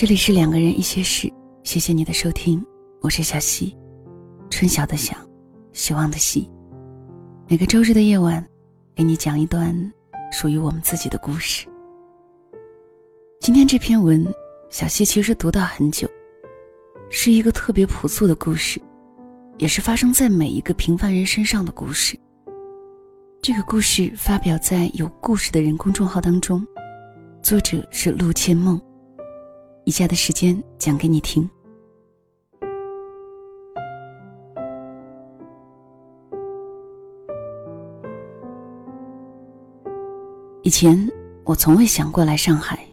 [0.00, 1.28] 这里是两个人一些事，
[1.64, 2.64] 谢谢你的收听，
[3.00, 3.76] 我是小溪，
[4.48, 5.12] 春晓的晓，
[5.72, 6.48] 希望的希。
[7.48, 8.46] 每个周日的夜晚，
[8.94, 9.74] 给你讲一段
[10.30, 11.66] 属于我们自己的故事。
[13.40, 14.24] 今天这篇文，
[14.70, 16.08] 小溪其实读到很久，
[17.10, 18.80] 是一个特别朴素的故事，
[19.56, 22.16] 也是发生在每一个平凡人身上的故事。
[23.42, 26.64] 这个故事发表在有故事的人公众号当中，
[27.42, 28.80] 作者是陆千梦。
[29.88, 31.48] 以下的时间讲给你听。
[40.62, 41.10] 以前
[41.42, 42.86] 我从未想过来上海，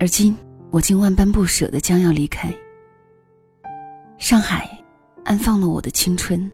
[0.00, 0.36] 而今
[0.72, 2.52] 我竟万般不舍的将要离开。
[4.18, 4.68] 上海
[5.24, 6.50] 安放了我的青春，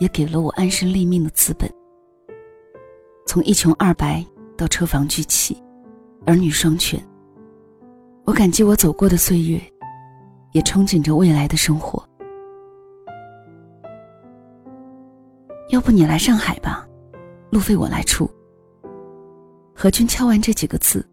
[0.00, 1.72] 也给了我安身立命的资本。
[3.24, 5.56] 从一穷二白到车房聚气，
[6.26, 7.00] 儿女双全。
[8.24, 9.60] 我感激我走过的岁月，
[10.52, 12.02] 也憧憬着未来的生活。
[15.70, 16.86] 要不你来上海吧，
[17.50, 18.30] 路费我来出。
[19.74, 21.04] 何军敲完这几个字，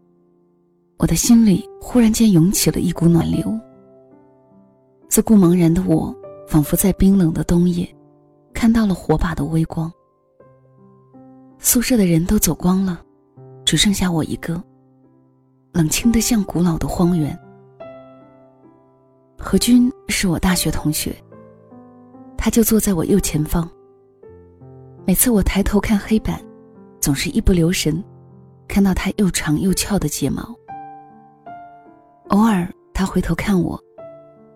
[0.98, 3.58] 我的心里忽然间涌起了一股暖流。
[5.08, 6.14] 自顾茫然的我，
[6.46, 7.92] 仿佛在冰冷的冬夜，
[8.54, 9.92] 看到了火把的微光。
[11.58, 13.02] 宿舍的人都走光了，
[13.64, 14.62] 只剩下我一个。
[15.72, 17.38] 冷清的像古老的荒原。
[19.38, 21.14] 何军是我大学同学，
[22.36, 23.68] 他就坐在我右前方。
[25.06, 26.40] 每次我抬头看黑板，
[27.00, 28.02] 总是一不留神，
[28.68, 30.54] 看到他又长又翘的睫毛。
[32.28, 33.80] 偶尔他回头看我，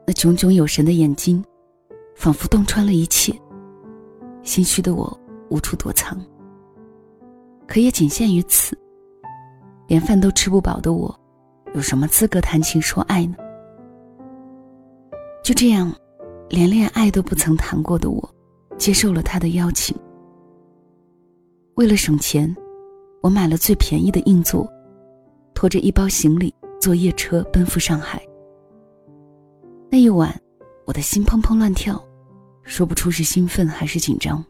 [0.07, 1.42] 那炯炯有神的眼睛，
[2.15, 3.33] 仿佛洞穿了一切。
[4.42, 6.20] 心虚的我无处躲藏，
[7.67, 8.79] 可也仅限于此。
[9.87, 11.15] 连饭都吃不饱的我，
[11.75, 13.37] 有什么资格谈情说爱呢？
[15.42, 15.92] 就这样，
[16.48, 18.35] 连恋爱都不曾谈过的我，
[18.79, 19.97] 接受了他的邀请。
[21.75, 22.55] 为了省钱，
[23.20, 24.67] 我买了最便宜的硬座，
[25.55, 28.23] 拖着一包行李坐夜车奔赴上海。
[29.91, 30.35] 那一晚，
[30.87, 32.03] 我的心砰砰乱跳，
[32.63, 34.42] 说不出是兴奋还是紧张。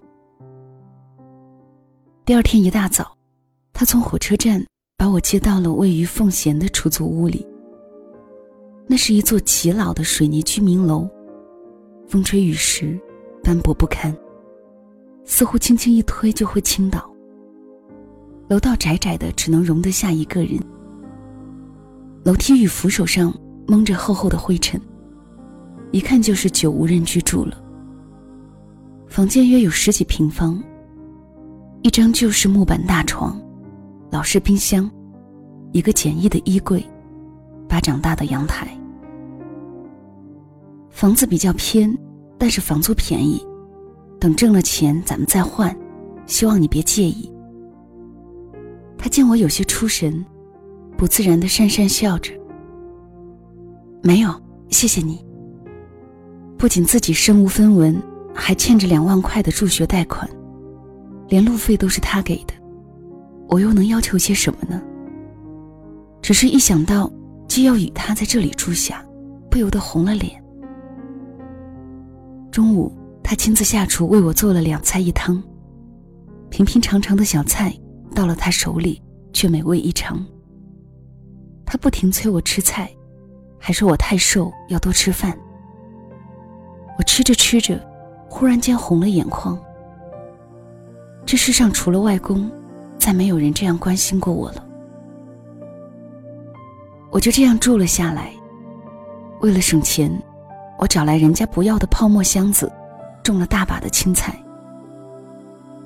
[2.25, 3.17] 第二天一大早，
[3.73, 4.65] 他从火车站。
[4.97, 7.47] 把我接到了位于奉贤的出租屋里。
[8.87, 11.09] 那是一座极老的水泥居民楼，
[12.07, 12.99] 风吹雨蚀，
[13.43, 14.15] 斑驳不堪，
[15.25, 17.11] 似乎轻轻一推就会倾倒。
[18.49, 20.61] 楼道窄窄的，只能容得下一个人。
[22.25, 23.35] 楼梯与扶手上
[23.67, 24.81] 蒙着厚厚的灰尘，
[25.93, 27.63] 一看就是久无人居住了。
[29.09, 30.63] 房间约有十几平方，
[31.83, 33.41] 一张旧式木板大床。
[34.15, 34.89] 老式冰箱，
[35.73, 36.81] 一个简易的衣柜，
[37.69, 38.69] 巴掌大的阳台。
[40.89, 41.93] 房子比较偏，
[42.39, 43.45] 但是房租便宜，
[44.21, 45.77] 等挣了钱咱们再换，
[46.27, 47.29] 希望你别介意。
[48.97, 50.25] 他见我有些出神，
[50.97, 52.33] 不自然的讪讪笑着。
[54.01, 54.33] 没有，
[54.69, 55.27] 谢谢你。
[56.57, 58.01] 不仅自己身无分文，
[58.33, 60.31] 还欠着两万块的助学贷款，
[61.27, 62.55] 连路费都是他给的。
[63.49, 64.83] 我又能要求些什么呢？
[66.23, 67.11] 只是一想到
[67.47, 69.05] 既要与他在这里住下，
[69.51, 70.43] 不由得红了脸。
[72.51, 72.91] 中午，
[73.23, 75.43] 他亲自下厨为我做了两菜一汤，
[76.49, 77.73] 平平常常的小菜
[78.15, 80.25] 到了他手里却美味异常。
[81.67, 82.91] 他不停催我吃菜，
[83.59, 85.37] 还说我太瘦要多吃饭。
[86.97, 87.79] 我吃着吃着，
[88.29, 89.59] 忽然间红了眼眶。
[91.27, 92.51] 这世上除了外公。
[93.05, 94.65] 再没有人这样关心过我了，
[97.11, 98.33] 我就这样住了下来。
[99.43, 100.11] 为了省钱，
[100.79, 102.73] 我找来人家不要的泡沫箱子，
[103.23, 104.35] 种了大把的青菜。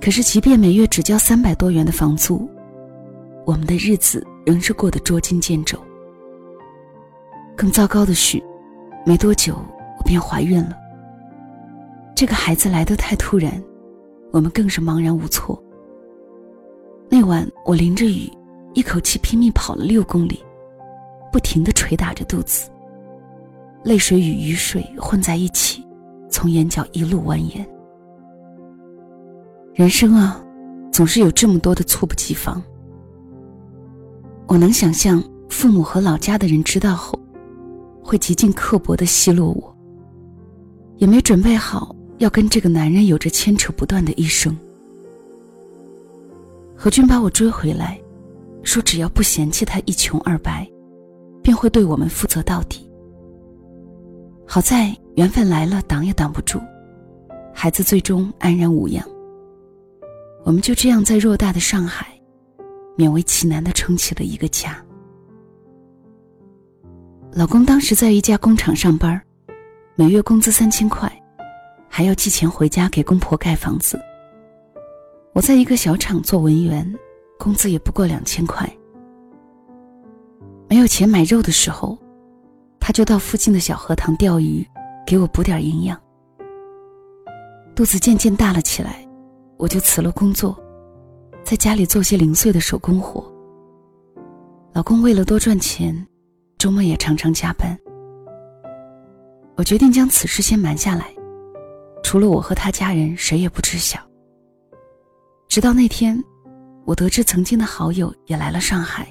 [0.00, 2.48] 可是，即便每月只交三百多元的房租，
[3.44, 5.76] 我们的日子仍是过得捉襟见肘。
[7.56, 8.40] 更糟糕的是，
[9.04, 9.56] 没多久
[9.98, 10.76] 我便怀孕了。
[12.14, 13.60] 这个孩子来得太突然，
[14.30, 15.60] 我们更是茫然无措。
[17.10, 18.30] 那晚我淋着雨，
[18.74, 20.44] 一口气拼命跑了六公里，
[21.32, 22.70] 不停的捶打着肚子。
[23.82, 25.82] 泪水与雨水混在一起，
[26.28, 27.64] 从眼角一路蜿蜒。
[29.74, 30.44] 人生啊，
[30.92, 32.62] 总是有这么多的猝不及防。
[34.46, 37.18] 我能想象父母和老家的人知道后，
[38.02, 39.76] 会极尽刻薄的奚落我。
[40.96, 44.54] 也没准备好要跟这个男人有着牵扯不断的一生。
[46.80, 48.00] 何军把我追回来，
[48.62, 50.64] 说只要不嫌弃他一穷二白，
[51.42, 52.88] 便会对我们负责到底。
[54.46, 56.60] 好在缘分来了，挡也挡不住，
[57.52, 59.04] 孩子最终安然无恙。
[60.44, 62.06] 我们就这样在偌大的上海，
[62.96, 64.80] 勉为其难的撑起了一个家。
[67.32, 69.20] 老公当时在一家工厂上班，
[69.96, 71.12] 每月工资三千块，
[71.88, 74.00] 还要寄钱回家给公婆盖房子。
[75.38, 76.92] 我在一个小厂做文员，
[77.38, 78.68] 工资也不过两千块。
[80.68, 81.96] 没有钱买肉的时候，
[82.80, 84.66] 他就到附近的小河塘钓鱼，
[85.06, 85.96] 给我补点营养。
[87.72, 89.06] 肚子渐渐大了起来，
[89.58, 90.60] 我就辞了工作，
[91.44, 93.24] 在家里做些零碎的手工活。
[94.72, 96.04] 老公为了多赚钱。
[96.58, 97.78] 周末也常常加班。
[99.54, 101.14] 我决定将此事先瞒下来，
[102.02, 104.07] 除了我和他家人，谁也不知晓。
[105.48, 106.22] 直到那天，
[106.84, 109.08] 我得知曾经的好友也来了上海，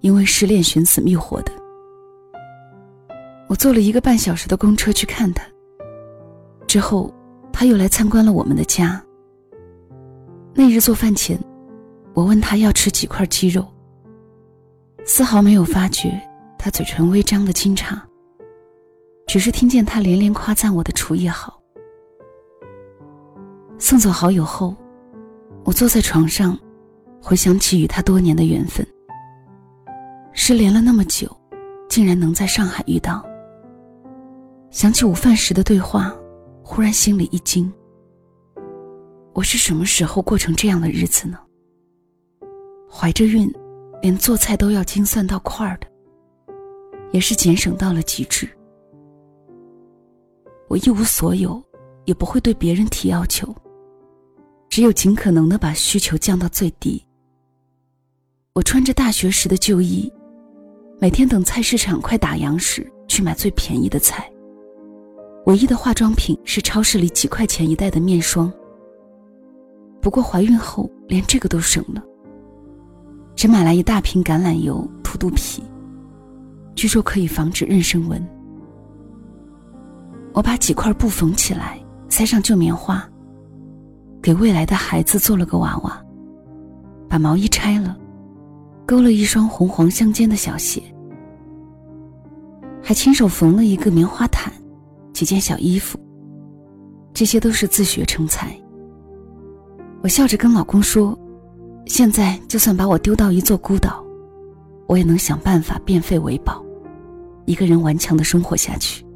[0.00, 1.52] 因为失恋寻死觅活的。
[3.48, 5.46] 我坐了一个半小时的公车去看他。
[6.66, 7.14] 之后，
[7.52, 9.00] 他又来参观了我们的家。
[10.52, 11.38] 那日做饭前，
[12.12, 13.64] 我问他要吃几块鸡肉，
[15.04, 16.20] 丝毫没有发觉。
[16.58, 17.96] 他嘴唇微张的惊诧，
[19.28, 21.62] 只是听见他连连夸赞我的厨艺好。
[23.78, 24.74] 送走好友后，
[25.66, 26.56] 我坐在床上，
[27.20, 28.86] 回想起与他多年的缘分。
[30.32, 31.28] 失联了那么久，
[31.88, 33.26] 竟然能在上海遇到。
[34.70, 36.14] 想起午饭时的对话，
[36.62, 37.70] 忽然心里一惊。
[39.34, 41.36] 我是什么时候过成这样的日子呢？
[42.88, 43.52] 怀着孕，
[44.00, 45.88] 连做菜都要精算到块儿的。
[47.10, 48.48] 也是节省到了极致。
[50.68, 51.60] 我一无所有，
[52.04, 53.52] 也不会对别人提要求，
[54.68, 57.02] 只有尽可能的把需求降到最低。
[58.52, 60.12] 我穿着大学时的旧衣，
[61.00, 64.30] 每天等菜市场快打烊时去买最便宜的菜。
[65.46, 68.52] 唯一的化妆品是超市里几块钱一袋的面霜。
[70.00, 72.02] 不过怀孕后连这个都省了，
[73.34, 75.62] 只买来一大瓶橄榄油涂肚皮。
[76.74, 78.26] 据说可以防止妊娠纹。
[80.32, 83.08] 我把几块布缝起来，塞上旧棉花，
[84.26, 86.04] 给未来的孩子做了个娃娃。
[87.08, 87.96] 把毛衣拆了，
[88.84, 90.82] 勾了一双红黄相间的小鞋，
[92.82, 94.52] 还亲手缝了一个棉花毯，
[95.12, 95.96] 几件小衣服。
[97.14, 98.52] 这些都是自学成才。
[100.02, 101.16] 我笑着跟老公说
[101.86, 104.04] ：“现在就算把我丢到一座孤岛，
[104.88, 106.60] 我也能想办法变废为宝。”
[107.46, 109.06] 一个人顽强的生活下去。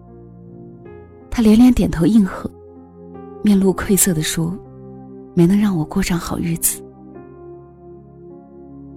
[1.29, 2.49] 他连连点头应和，
[3.43, 4.57] 面露愧色的说
[5.35, 6.83] ：“没能让我过上好日子。”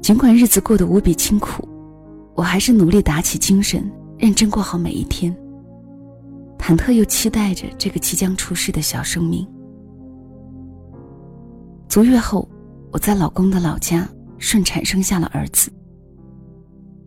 [0.02, 1.68] 尽管日子过得无比清苦，
[2.36, 5.34] 我还是努力打起精神，认真过好每一天。
[6.58, 9.48] 忐忑又期待着这个即将出世的小生命。
[11.88, 12.48] 足月后，
[12.92, 14.08] 我在老公的老家
[14.38, 15.72] 顺产生下了儿子。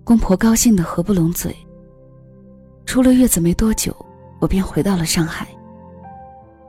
[0.04, 1.54] 公婆高兴的合不拢嘴。
[2.86, 3.94] 出了月子没多久，
[4.40, 5.46] 我便回到了上海。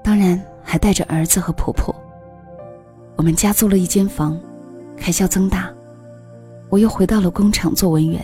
[0.03, 1.93] 当然，还带着儿子和婆婆。
[3.17, 4.39] 我们家租了一间房，
[4.95, 5.69] 开销增大。
[6.69, 8.23] 我又回到了工厂做文员。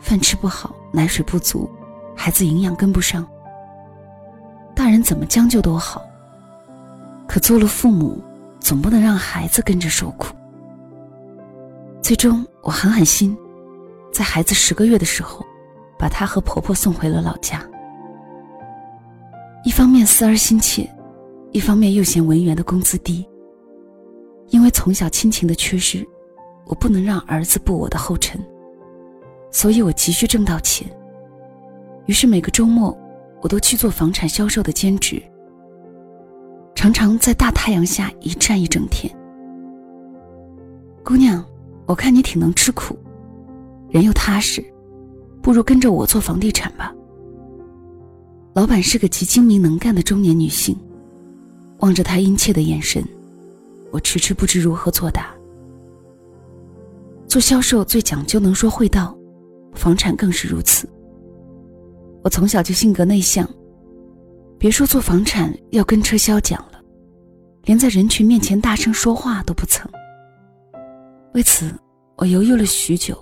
[0.00, 1.68] 饭吃不好，奶水不足，
[2.14, 3.26] 孩子营养跟不上。
[4.74, 6.02] 大人怎么将就都好，
[7.26, 8.22] 可做了父母，
[8.60, 10.34] 总不能让孩子跟着受苦。
[12.00, 13.36] 最终，我狠狠心，
[14.12, 15.44] 在孩子十个月的时候。
[15.98, 17.66] 把她和婆婆送回了老家。
[19.64, 20.86] 一方面思儿心切，
[21.52, 23.26] 一方面又嫌文员的工资低。
[24.48, 26.06] 因为从小亲情的缺失，
[26.64, 28.40] 我不能让儿子步我的后尘，
[29.50, 30.86] 所以我急需挣到钱。
[32.06, 32.96] 于是每个周末，
[33.42, 35.22] 我都去做房产销售的兼职，
[36.74, 39.12] 常常在大太阳下一站一整天。
[41.04, 41.44] 姑娘，
[41.86, 42.96] 我看你挺能吃苦，
[43.90, 44.64] 人又踏实。
[45.42, 46.92] 不如跟着我做房地产吧。
[48.52, 50.76] 老板是个极精明能干的中年女性，
[51.78, 53.06] 望着她殷切的眼神，
[53.96, 55.34] 我迟迟不知如何作答。
[57.26, 59.16] 做销售最讲究能说会道，
[59.72, 60.86] 房产更是如此。
[62.22, 63.48] 我从小就性格内向，
[64.58, 66.78] 别说做房产要跟车销讲了，
[67.62, 69.90] 连在人群面前大声说话都不曾。
[71.32, 71.72] 为此，
[72.18, 73.16] 我犹豫了许久，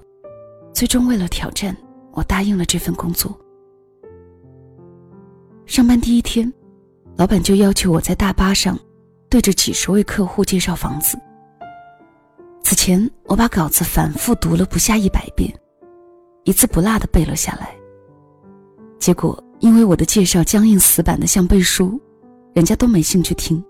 [0.73, 1.77] 最终为了挑战。
[2.11, 3.33] 我答应了这份工作。
[5.67, 6.53] 上班第一天，
[7.17, 8.77] 老板就要求我在大巴上，
[9.35, 11.19] 对着几十位客户介绍房子。
[12.63, 15.53] 此前我把稿子反复读了不下一百遍，
[16.45, 17.75] 一字不落的背了下来。
[19.01, 22.01] 结果因为我的介绍僵硬死板的像背书，
[22.53, 23.61] 人家都没兴趣听，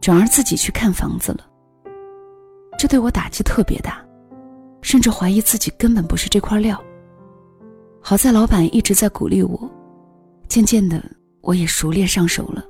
[0.00, 1.46] 转而自己去看房子了。
[2.76, 4.04] 这对我打击特别大，
[4.82, 6.82] 甚至怀疑自己根本不是这块料。
[8.00, 9.70] 好在老板一直在鼓励我，
[10.48, 11.00] 渐渐的
[11.42, 12.64] 我也熟练上手了。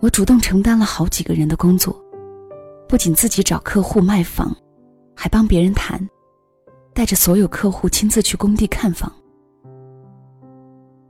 [0.00, 1.94] 我主动承担了好几个人的工作，
[2.88, 4.54] 不仅自己找客户卖房，
[5.14, 6.00] 还帮别人谈，
[6.94, 9.12] 带着所有客户亲自去工地看房。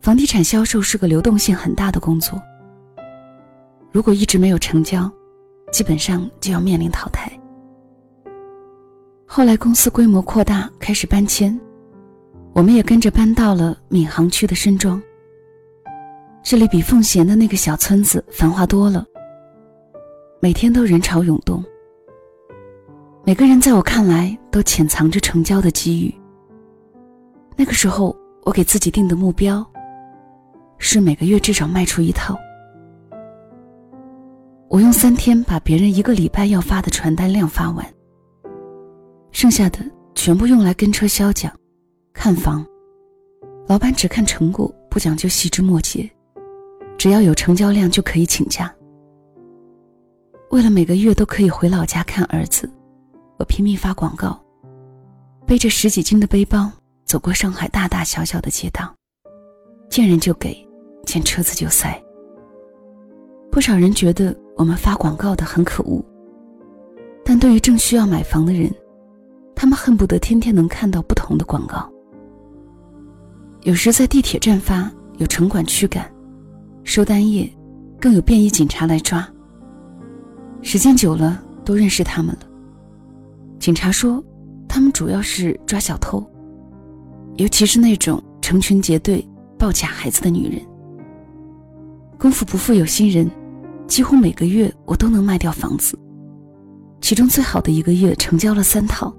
[0.00, 2.40] 房地产销售是个流动性很大的工作，
[3.92, 5.10] 如果一直没有成交，
[5.70, 7.30] 基本上就要面临淘汰。
[9.26, 11.60] 后来公司规模扩大，开始搬迁，
[12.54, 15.02] 我们也跟着搬到了闵行区的深庄。
[16.42, 19.04] 这里比奉贤的那个小村子繁华多了，
[20.40, 21.62] 每天都人潮涌动。
[23.24, 26.14] 每个人在我看来都潜藏着成交的机遇。
[27.56, 29.66] 那个时候，我给自己定的目标
[30.78, 32.38] 是每个月至少卖出一套。
[34.70, 37.84] 我用三天把别人一个礼拜要发的传单量发完，
[39.32, 39.80] 剩下的
[40.14, 41.52] 全部用来跟车销奖、
[42.14, 42.64] 看房。
[43.66, 46.08] 老板只看成果，不讲究细枝末节。
[46.98, 48.74] 只要有成交量就可以请假。
[50.50, 52.68] 为了每个月都可以回老家看儿子，
[53.38, 54.38] 我拼命发广告，
[55.46, 56.70] 背着十几斤的背包
[57.04, 58.92] 走过上海大大小小的街道，
[59.88, 60.56] 见人就给，
[61.06, 62.02] 见车子就塞。
[63.52, 66.04] 不少人觉得我们发广告的很可恶，
[67.24, 68.74] 但对于正需要买房的人，
[69.54, 71.88] 他们恨不得天天能看到不同的广告。
[73.62, 76.10] 有时在地铁站发，有城管驱赶。
[76.88, 77.46] 收单夜，
[78.00, 79.28] 更有便衣警察来抓。
[80.62, 82.48] 时间久了，都认识他们了。
[83.58, 84.24] 警察说，
[84.66, 86.26] 他们主要是抓小偷，
[87.36, 89.22] 尤其是那种成群结队
[89.58, 90.62] 抱假孩子的女人。
[92.18, 93.30] 功夫不负有心人，
[93.86, 95.94] 几乎每个月我都能卖掉房子，
[97.02, 99.14] 其中最好的一个月成交了三套。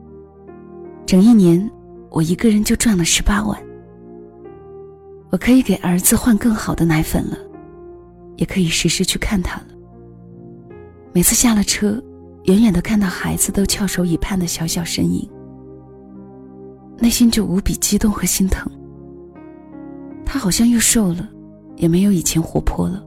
[1.05, 1.69] 整一年，
[2.09, 3.55] 我一个人就赚了十八万。
[5.29, 7.37] 我可以给儿子换更好的奶粉了。
[8.39, 9.67] 也可以时时去看他了。
[11.11, 12.01] 每次下了车，
[12.45, 15.29] 远远的看到孩子都翘首以盼的小小身影，
[16.97, 18.71] 内心就无比激动和心疼。
[20.25, 21.29] 他好像又瘦了，
[21.75, 23.05] 也没有以前活泼了。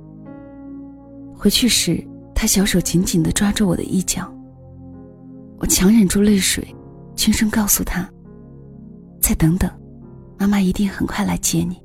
[1.34, 4.30] 回去时，他小手紧紧的抓住我的衣角。
[5.58, 6.62] 我强忍住泪水，
[7.16, 8.06] 轻声告诉他
[9.18, 9.70] ：“再等等，
[10.38, 11.80] 妈妈一定很快来接你。”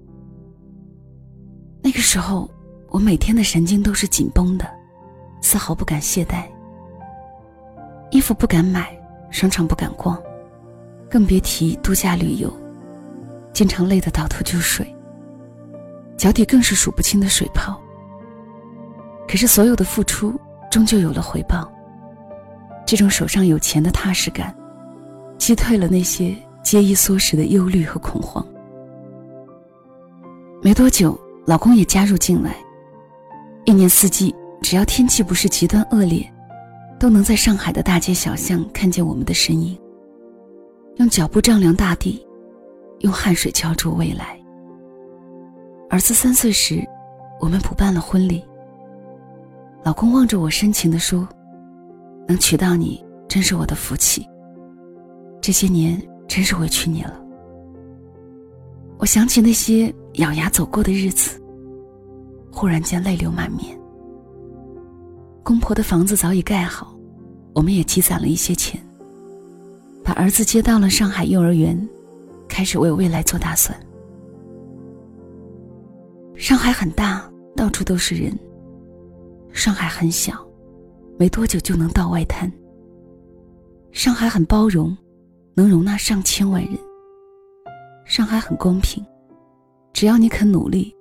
[1.81, 2.51] 那个时候。
[2.89, 4.65] 我每天的神经都是紧绷的，
[5.41, 6.43] 丝毫不敢懈怠。
[8.11, 8.97] 衣服不敢买，
[9.29, 10.17] 商场不敢逛，
[11.09, 12.51] 更别提度假旅游，
[13.53, 14.87] 经常累得倒头就睡。
[16.17, 17.79] 脚底更是数不清的水泡。
[19.27, 20.33] 可是所有的付出
[20.71, 21.69] 终究有了回报。
[22.85, 24.55] 这种手上有钱的踏实感，
[25.37, 28.43] 击退了那些节衣缩食的忧虑和恐慌。
[30.63, 32.55] 没多久，老公也加入进来。
[33.67, 36.25] 一年四季，只要天气不是极端恶劣，
[36.97, 39.77] 都能在上海的大街小巷看见我们的身影。
[40.95, 42.25] 用脚步丈量大地，
[43.01, 44.39] 用汗水浇筑未来。
[45.89, 46.81] 儿子三岁时，
[47.41, 48.41] 我们补办了婚礼。
[49.83, 51.27] 老公望着我深情地说
[52.25, 54.25] ：“能娶到你，真是我的福气。
[55.41, 57.21] 这些年真是委屈你了。”
[58.97, 61.37] 我想起那些咬牙走过的日子。
[62.57, 63.79] 忽然间泪流满面。
[65.43, 66.97] 公婆的房子早已盖好，
[67.53, 68.81] 我们也积攒了一些钱，
[70.03, 71.87] 把儿子接到了上海幼儿园，
[72.47, 73.79] 开始为未来做打算。
[76.35, 78.33] 上海很大，到处都是人；
[79.53, 80.43] 上海很小，
[81.19, 82.51] 没多久就能到外滩。
[83.91, 84.97] 上海很包容，
[85.53, 86.73] 能容纳上千万人。
[88.03, 89.05] 上海很公平，
[89.93, 90.96] 只要你肯努力。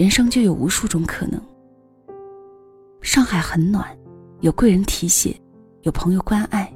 [0.00, 1.38] 人生就有无数种可能。
[3.02, 3.86] 上海很暖，
[4.40, 5.38] 有贵人提携，
[5.82, 6.72] 有朋友关爱。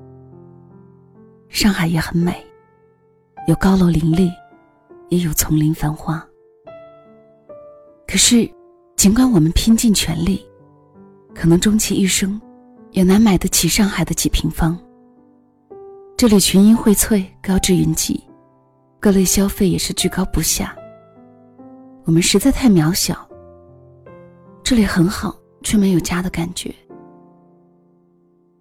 [1.49, 2.47] 上海也很美，
[3.49, 4.31] 有高楼林立，
[5.09, 6.23] 也有丛林繁花。
[8.07, 8.47] 可是，
[8.95, 10.47] 尽管我们拼尽全力，
[11.35, 12.39] 可能终其一生，
[12.91, 14.79] 也难买得起上海的几平方。
[16.15, 18.23] 这里群英荟萃，高致云集，
[19.01, 20.77] 各类消费也是居高不下。
[22.05, 23.17] 我们实在太渺小。
[24.63, 26.75] 这里很好，却没有家的感觉。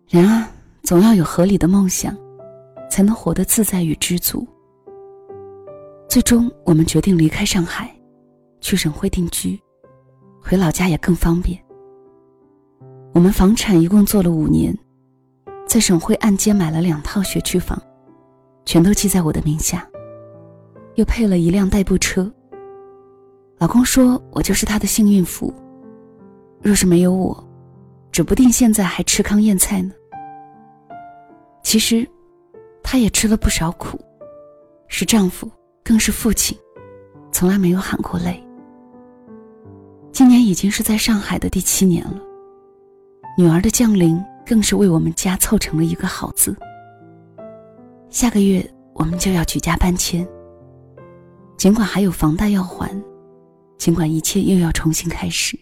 [0.10, 0.50] 人啊，
[0.84, 2.16] 总要有合理的梦想，
[2.90, 4.48] 才能活得自在与知足。
[6.08, 7.94] 最终，我们决定离开上海，
[8.62, 9.60] 去省会定居，
[10.42, 11.60] 回老家也更方便。
[13.14, 14.78] 我们房产一共做了五年，
[15.68, 17.82] 在省会按揭买了两套学区房，
[18.66, 19.88] 全都记在我的名下，
[20.96, 22.32] 又配了一辆代步车。
[23.64, 25.54] 老公说我就是他的幸运符，
[26.62, 27.42] 若是没有我，
[28.12, 29.94] 指不定现在还吃糠咽菜呢。
[31.64, 32.06] 其实，
[32.84, 33.98] 他也吃了不少苦，
[34.90, 35.50] 是丈夫。
[35.82, 36.58] 更是父亲，
[37.32, 38.46] 从来没有喊过累。
[40.12, 42.20] 今年已经是在上海的第七年了，
[43.38, 46.54] 女儿的降临更是为我们家凑成了一个好字。
[48.10, 50.28] 下个月我们就要举家搬迁，
[51.56, 53.02] 尽管还有房贷要还，
[53.84, 55.60] 尽管一切又要重新开始，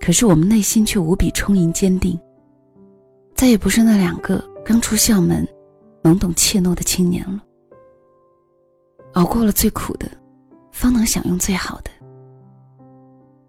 [0.00, 2.16] 可是我们内心却无比充盈坚定，
[3.34, 5.44] 再也不是那两个刚出校门、
[6.04, 7.42] 懵懂怯懦的青年了。
[9.14, 10.08] 熬过了最苦的，
[10.70, 11.90] 方能享用最好的。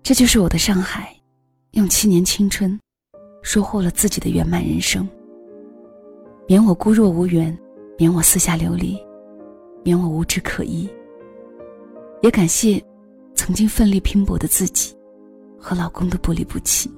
[0.01, 1.15] 这就是我的上海，
[1.73, 2.79] 用七年青春，
[3.43, 5.07] 收获了自己的圆满人生。
[6.47, 7.55] 免我孤弱无援，
[7.95, 8.97] 免我四下流离，
[9.83, 10.89] 免我无枝可依。
[12.23, 12.83] 也感谢
[13.45, 14.95] 曾经奋力拼搏的自己，
[15.59, 16.89] 和老公的不离不弃。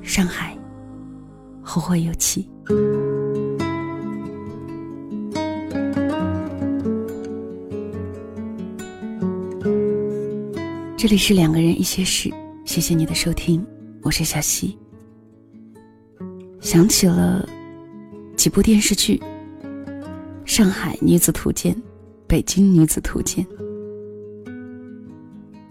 [0.00, 0.56] 上海，
[1.60, 2.48] 后会有期。
[10.96, 12.32] 这里是两个人一些事，
[12.64, 13.66] 谢谢你的收听，
[14.02, 14.78] 我是小溪。
[16.60, 17.44] 想起了
[18.36, 19.20] 几部电视剧，
[20.44, 21.74] 《上海女子图鉴》
[22.28, 23.44] 《北京女子图鉴》。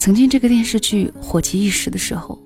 [0.06, 2.40] 曾经这个电视剧火极一时的时候，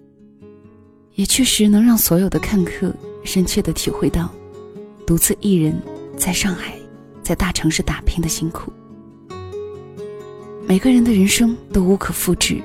[1.16, 4.34] 也确实能让所有的看客深切的体会到，
[5.06, 5.78] 独自一人
[6.16, 6.80] 在上海，
[7.22, 8.72] 在大城市打拼的辛苦。
[10.66, 12.62] 每个人的人生都无可复制，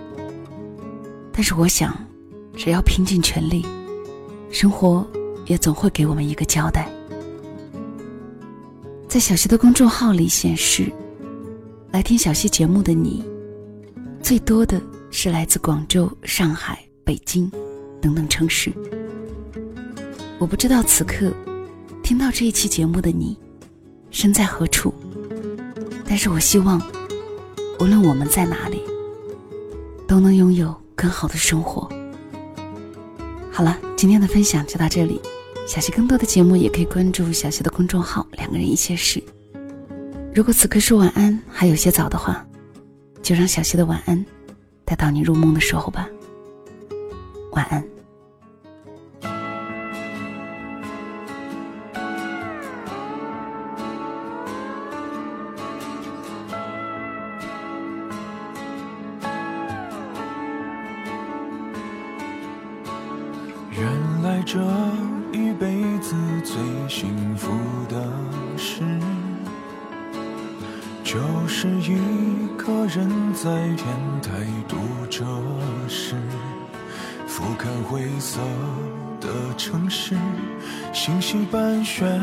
[1.32, 1.92] 但是我想，
[2.56, 3.66] 只要拼尽全力，
[4.48, 5.04] 生活
[5.46, 6.88] 也总会给我们一个交代。
[9.08, 10.84] 在小溪的公众号里显示，
[11.90, 13.24] 来听小溪节目的你，
[14.22, 14.80] 最多的
[15.16, 17.48] 是来自广州、上海、北京
[18.02, 18.72] 等等城市。
[20.40, 21.32] 我不知道此刻
[22.02, 23.38] 听到这一期节目的你
[24.10, 24.92] 身在何处，
[26.04, 26.82] 但是我希望。
[27.78, 28.80] 无论我们在哪里，
[30.06, 31.88] 都能拥有更好的生活。
[33.52, 35.20] 好了，今天的分享就到这里。
[35.64, 39.22] 小溪更多的节目也可以关注小溪的公众号“两个人一些事”。
[40.34, 42.44] 如果此刻说晚安还有些早的话，
[43.22, 44.24] 就让小溪的晚安
[44.84, 46.08] 待到你入梦的时候吧。
[47.52, 47.93] 晚安。
[77.94, 78.40] 灰色
[79.20, 80.16] 的城市，
[80.92, 82.20] 星系般旋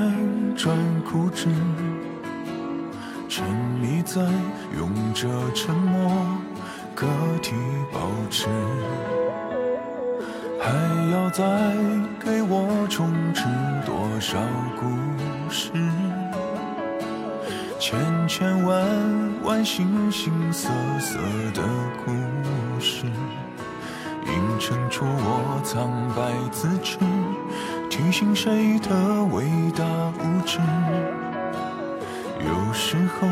[0.53, 0.77] 转
[1.09, 1.47] 固执，
[3.29, 3.41] 沉
[3.79, 4.21] 迷在
[4.77, 6.11] 用着沉默
[6.93, 7.07] 个
[7.41, 7.53] 体
[7.89, 8.47] 保持。
[10.59, 10.73] 还
[11.13, 11.41] 要再
[12.19, 13.45] 给我充斥
[13.85, 14.37] 多少
[14.77, 15.71] 故事？
[17.79, 18.85] 千千万
[19.45, 20.67] 万形形色
[20.99, 21.17] 色
[21.53, 21.63] 的
[22.05, 22.11] 故
[22.81, 23.05] 事，
[24.31, 26.97] 映衬出我苍白自知，
[27.89, 29.83] 提醒谁的伟大
[30.19, 30.59] 无知？
[32.39, 33.27] 有时候，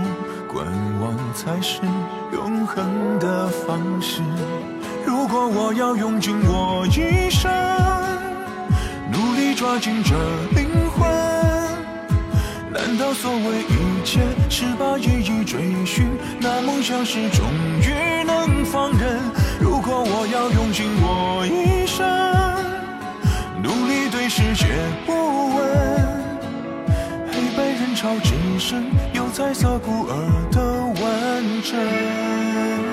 [0.48, 0.66] 观
[1.02, 1.82] 望才是
[2.34, 4.22] 永恒的方式。
[5.06, 7.50] 如果我要用尽我一生，
[9.12, 10.14] 努力抓紧这
[10.56, 11.10] 灵魂，
[12.72, 16.08] 难道所谓一切是把意义追寻？
[16.40, 17.46] 那梦想是终
[17.82, 19.38] 于能放任？
[20.02, 22.06] 我要用尽我一生，
[23.62, 24.66] 努力对世界
[25.06, 25.12] 不
[25.56, 25.58] 问，
[27.32, 28.84] 黑白人潮只剩
[29.14, 30.14] 有彩色孤儿
[30.52, 30.62] 的
[31.02, 32.88] 完整。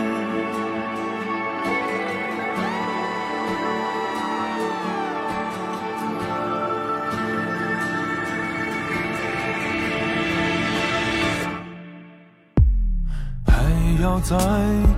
[14.07, 14.37] 要再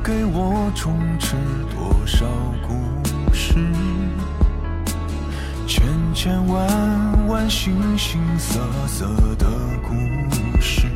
[0.04, 1.34] 给我充斥
[1.74, 2.26] 多少
[2.60, 3.54] 故事？
[5.66, 9.06] 千千万万形形色色
[9.38, 9.46] 的
[9.82, 9.94] 故
[10.60, 10.88] 事，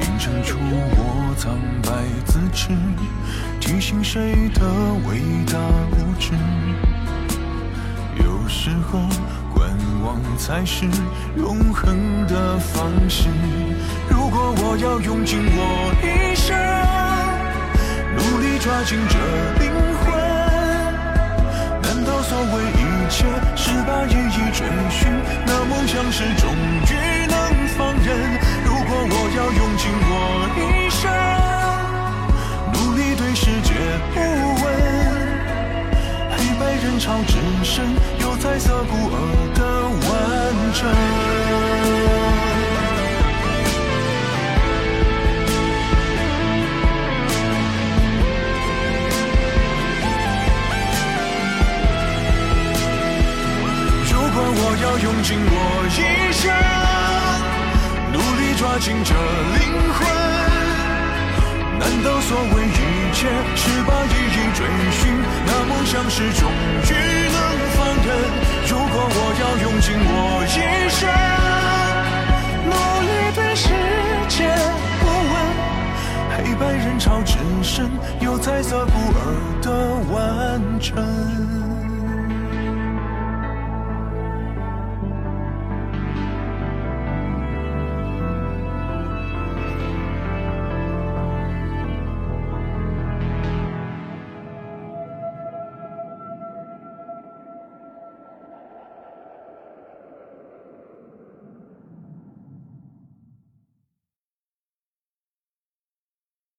[0.00, 1.34] 映衬出我。
[1.36, 1.92] 苍白
[2.24, 2.68] 自知，
[3.60, 4.62] 提醒谁的
[5.06, 5.58] 伟大
[5.92, 6.32] 无知。
[8.24, 9.00] 有时候
[9.54, 9.70] 观
[10.02, 10.86] 望才是
[11.36, 13.28] 永恒的方式。
[14.08, 16.56] 如果我要用尽我一生，
[18.16, 19.18] 努力抓紧这
[19.62, 20.04] 灵魂，
[21.82, 23.24] 难道所谓一切
[23.54, 25.12] 是把意义追寻？
[55.26, 55.50] 尽我
[55.90, 55.98] 一
[56.38, 56.54] 生，
[58.12, 59.10] 努力抓紧这
[59.58, 59.60] 灵
[59.92, 60.06] 魂，
[61.80, 64.62] 难道所谓一切是把意义追
[64.92, 65.18] 寻？
[65.44, 66.94] 那梦想是终于
[67.34, 67.36] 能
[67.74, 68.08] 放任。
[68.68, 70.54] 如果我要用尽我一
[70.94, 71.10] 生，
[72.70, 72.70] 努
[73.02, 73.66] 力对世
[74.28, 74.46] 界
[75.00, 75.34] 不问，
[76.38, 77.34] 黑白人潮只
[77.64, 79.20] 剩有彩色孤儿
[79.60, 79.66] 的
[80.14, 81.65] 完整。